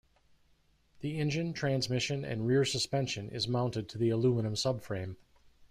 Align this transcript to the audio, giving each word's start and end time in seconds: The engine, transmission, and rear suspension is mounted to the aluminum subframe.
The 1.01 1.19
engine, 1.19 1.53
transmission, 1.53 2.25
and 2.25 2.47
rear 2.47 2.65
suspension 2.65 3.29
is 3.29 3.47
mounted 3.47 3.87
to 3.89 3.99
the 3.99 4.09
aluminum 4.09 4.55
subframe. 4.55 5.15